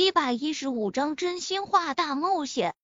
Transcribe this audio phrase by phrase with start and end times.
[0.00, 2.74] 一百一十五章真心话大冒险。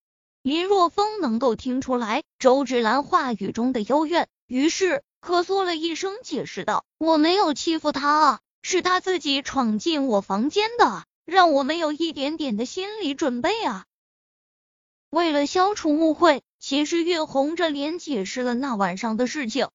[0.42, 13.86] 林若风能够听出来周芷兰话语中的幽怨，于是咳嗽了一声，解释道：“我没有欺负他啊，是他自己闯进我房间的，让我没有一点点的心理准备啊。”
[15.08, 19.70] 为了消除误会，秦时月红着脸解释了那晚上的事情。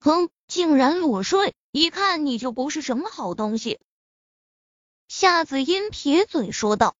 [0.00, 3.78] 哼，竟然裸睡，一看你就不是什么好东西。
[5.08, 6.94] 夏子音撇嘴说道：“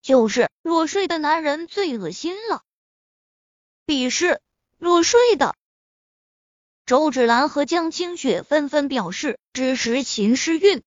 [0.00, 2.62] 就是裸睡的男人最恶心了。”
[3.86, 4.40] 鄙视
[4.78, 5.54] 裸睡的。
[6.86, 10.82] 周芷兰和江清雪纷纷表示支持秦诗韵。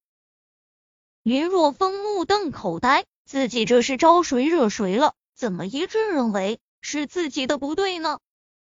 [1.22, 5.14] 林若风目瞪口呆，自己这是招谁惹谁了？
[5.36, 8.18] 怎么一致认为是自己的不对呢？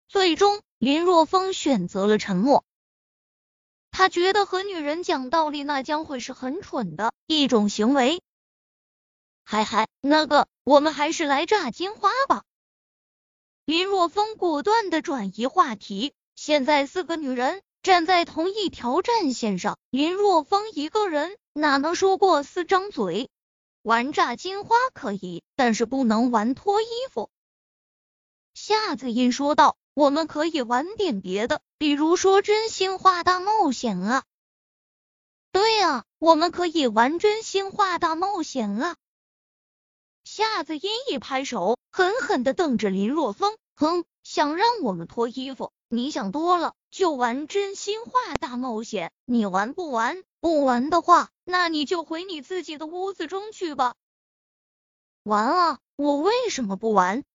[0.09, 2.65] 最终，林若风选择了沉默。
[3.91, 8.23] 他觉得和女人讲道理，那将会是很蠢的一种行为。
[9.43, 12.43] 嗨嗨，那个，我们还是来炸金花吧。
[13.65, 16.13] 林若风果断的转移话题。
[16.33, 23.29] 现在四个女人站在同一条战线上，林若风一个人哪能说过四张嘴？
[23.83, 27.29] 玩炸金花可以，但是不能玩脱衣服。
[28.53, 29.77] 夏子音说道。
[29.93, 34.23] 我们可以玩点别的，比如说真心话大冒险啊！
[35.51, 38.95] 对啊，我们可以玩真心话大冒险啊！
[40.23, 45.73] 夏子音一拍手，狠狠的瞪着林若风，哼，想让我们脱衣服？
[45.89, 50.23] 你想多了，就玩真心话大冒险，你玩不玩？
[50.39, 53.95] 不玩的话，那你就回你自己的屋子中去吧。
[55.23, 55.79] 玩啊！
[55.97, 57.25] 我为什么不玩？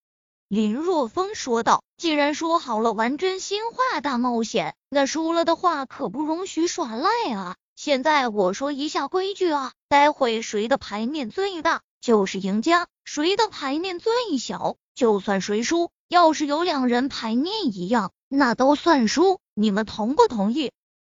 [0.49, 7.57] 林若风说道：“既然说好了玩真心话大冒险，那输了的话可不容许耍赖啊！
[7.75, 15.91] 现在我说一下规矩啊，待会谁的牌面最大就是赢家，谁的牌面最小就算谁输。
[16.09, 19.41] 要是有两人牌面一样，那都算输。
[19.55, 20.73] 你们同不同意？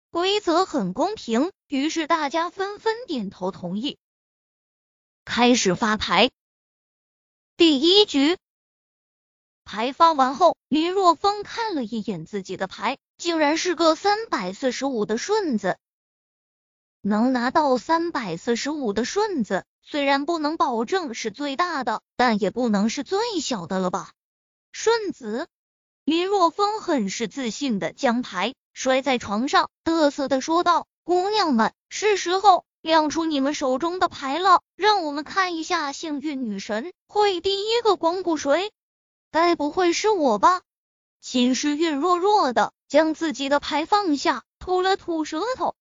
[0.09, 3.99] 规则很公平，于是大家纷纷点头同意。
[5.25, 6.31] 开始发牌，
[7.55, 8.37] 第一局。”
[9.63, 15.77] 牌发完后，林若风看了一眼自己的牌，竟然是个三百四十五的顺子。
[17.01, 24.11] 能拿到三百四十五的顺子，虽然不能保证是最大的，但也不能是最小的了吧？
[24.71, 25.47] 顺子，
[26.05, 38.71] 林若风很是自信的将牌摔在床上，嘚瑟的说道：“姑娘们，是时候亮出你们手中的牌了，让我们看一下幸运女神会第一个光顾谁。”
[39.31, 40.61] 该不会是我吧？
[41.21, 45.75] 秦诗韵弱弱的将自己的牌放下，吐了吐舌头。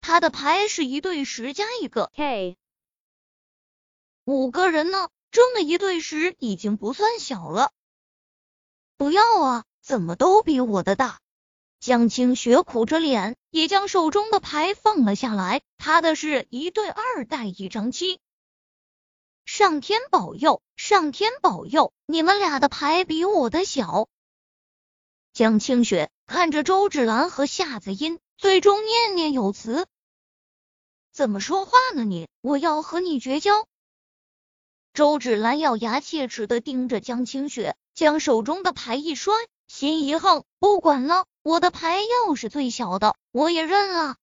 [0.00, 2.56] 他的牌是一对十加一个，K，，
[4.24, 5.08] 五个人呢？
[5.30, 7.72] 这么一对十已经不算小了。
[8.96, 9.64] 不要啊！
[9.80, 11.20] 怎么都比我的大？
[11.80, 15.62] 江清雪苦着脸，也将手中的牌放了下来。
[15.76, 18.20] 他的是一对二带一张七。
[19.44, 21.92] 上天保佑，上天保佑！
[22.06, 24.08] 你们俩的牌比我的小。
[25.32, 29.86] 江清雪看着周芷兰和夏子音，最终念念有词
[31.12, 32.26] ：“怎么说话呢你？
[32.40, 33.66] 我要和你绝交！”
[34.94, 39.34] 周芷兰咬牙切齿的盯着江清雪，将手中的牌一摔，
[39.68, 44.16] 心一横，不管了，我的牌要是最小的，我也认了。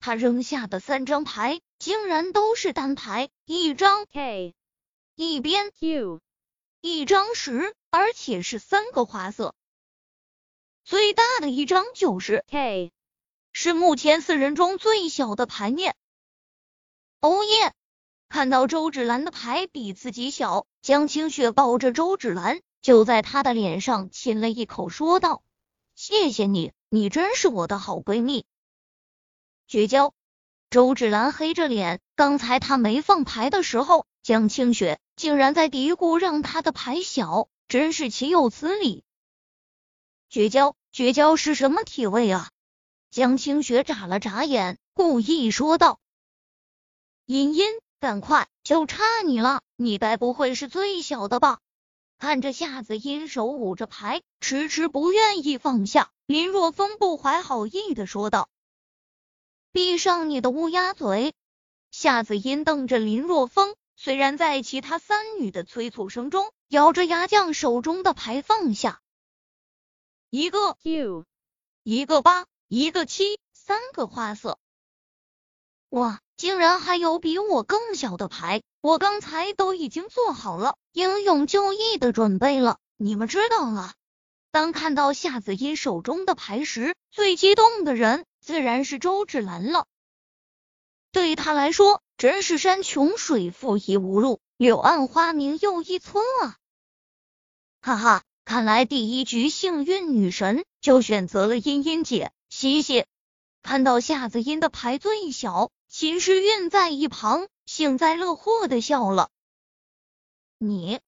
[0.00, 1.60] 他扔下的三张牌。
[1.78, 4.54] 竟然都是单牌，一张 K，
[5.14, 6.20] 一边 Q，
[6.80, 9.54] 一张十，而且是三个花色，
[10.84, 12.92] 最大的一张就是 K，
[13.52, 15.94] 是目前四人中最小的牌面。
[17.20, 17.74] 哦耶！
[18.28, 25.42] 看到周芷兰的牌比自己小，江清雪抱着周芷兰就在她的脸上亲了一口，说道
[25.94, 28.44] ：“谢谢你，你真是我的好闺蜜。”
[29.68, 30.14] 绝交。
[30.68, 39.04] 周芷兰黑着脸，刚才他没放牌的时候，江清雪竟然在嘀咕让他的牌小，真是岂有此理！
[40.28, 42.50] 绝交，绝交是什么体位啊？
[43.12, 46.00] 江清雪眨了眨眼，故意说道
[47.26, 47.66] ：“茵茵，
[48.00, 51.60] 赶快，就差你了，你该不会是最小的吧？”
[52.18, 58.48] 看着夏子音手捂着牌，迟迟不愿意放下，林若风不怀好意的说道。
[59.76, 61.34] 闭上你的乌鸦嘴！
[61.90, 69.02] 夏子音瞪着林若风，虽然在其他三女的催促声中，咬着牙将手中的牌放下。
[70.30, 71.26] 一个 Q，
[71.82, 74.58] 一个八，一个七，三个花色。
[75.90, 78.62] 哇，竟然还有比我更小的牌！
[78.80, 83.92] 我刚才都已经做好了英勇就义的准备了，你们知道了。
[84.50, 89.88] 当看到夏子音手中的牌时，最激动的人自然是周芷兰了。
[91.10, 96.56] 对于他来说，真是山穷水复疑无路，柳暗花明又一村啊！
[97.80, 103.04] 哈哈，看来第一局幸运女神就选择了茵茵姐，嘻嘻。
[103.64, 109.28] 看到夏子音的牌最小，秦诗韵在一旁幸灾乐祸的笑了。
[110.58, 111.00] 你。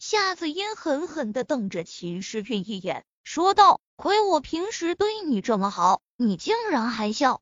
[0.00, 7.40] 夏子音狠狠的瞪着秦诗韵一眼，说道：“亏我平时对你这么好，你竟然还笑。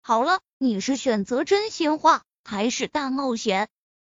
[0.00, 3.68] 好了，你是选择真心话还是大冒险？”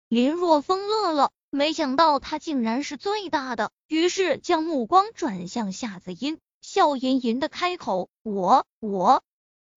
[0.07, 9.25] 林若风乐了，没想到他竟然是最大的，于是将目光转向夏子音，笑吟吟的开口：“我我。”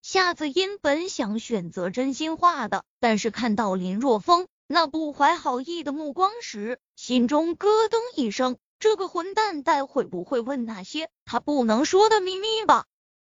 [0.03, 4.47] 夏子音本想选择真心话的，但是看到林若风。
[4.67, 12.87] 那不怀好意的目光时，心中咯噔一声，这个混蛋待会不会问那些他不能说的秘密吧？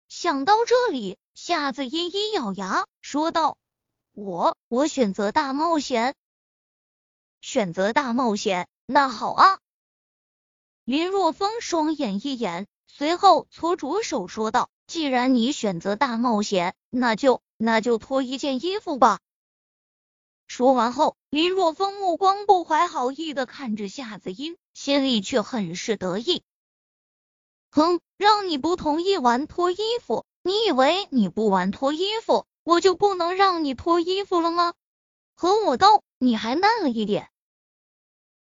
[0.10, 3.56] 想到这里，夏子音一咬牙说道
[4.12, 6.16] ：“我我选择大冒险，
[7.42, 9.60] 选择大冒险，那好啊。”
[10.84, 19.20] 林若风双眼一眼，随后搓着手说道：“既然你选择大冒险，那就那就脱一件衣服吧。”
[20.48, 26.44] 说完后，林若风目光不怀好意的看着夏子音，心里却很是得意。
[27.72, 34.74] 哼，让你不同意玩脱衣服，你以为你不玩脱衣服，我就不能让你脱衣服了吗？
[35.34, 37.32] 和我斗，你还嫩了一点。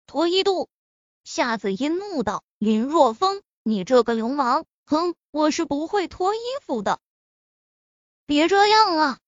[0.06, 0.69] 脱衣度，
[1.23, 4.67] 夏子音怒道：“林若风，你这个流氓！
[4.84, 6.99] 哼，我是不会脱衣服的。
[8.26, 9.20] 别这样啊！”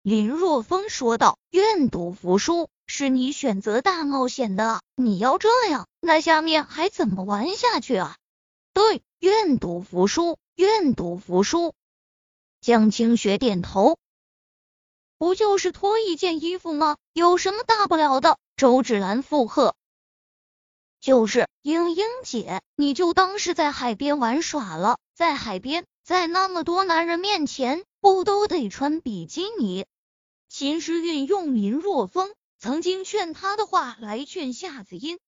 [0.00, 8.16] 林若风说道：“愿赌服输是你选择大冒险的，你要这样，那下面还怎么玩下去啊？”
[8.74, 11.74] 对，愿赌服输，愿赌服输。
[12.60, 13.98] 江清雪点头，
[15.18, 16.96] 不就是脱一件衣服吗？
[17.12, 18.38] 有什么大不了的？
[18.56, 19.74] 周芷兰附和
[21.00, 29.86] ：“就是英英姐，你就当是在海边玩耍了，在海边，在那么多男人面前，不都得穿比基尼？”
[30.48, 32.32] 秦时运用林若风
[32.64, 35.18] 曾经劝他的话来劝夏子音，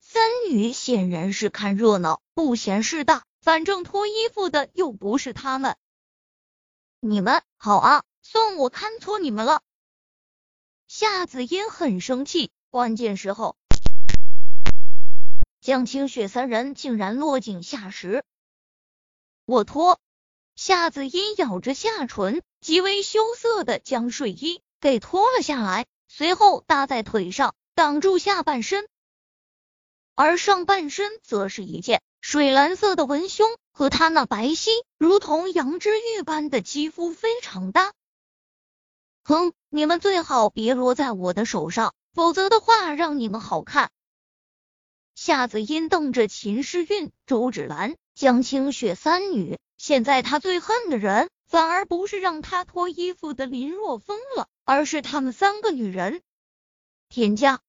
[0.00, 5.78] 三女显然是看热闹不嫌事大，反正脱衣服的又不是他们。
[7.00, 9.62] 你们好啊，算我看错你们了。
[10.88, 13.56] 夏子音很生气，关键时候
[15.62, 18.22] 江清雪三人竟然落井下石。
[19.46, 19.98] 我脱。
[20.54, 28.88] 夏子音咬着下唇，极为羞涩的将睡衣给脱了下来，随后搭在腿上挡住下半身，
[30.16, 37.92] 而上半身则是一件水蓝色的文胸，和他那白皙如同羊脂玉般的肌肤非常搭。
[39.22, 43.92] 哼，你们最好别落在我的手上，否则的话让你们好看。
[45.14, 49.60] 夏子音瞪着秦诗韵、周芷兰、江清雪三女。
[49.76, 56.22] 现在她最恨的人，反而不是让她脱衣服的林若风了，而是他们三个女人。
[57.08, 57.60] 田家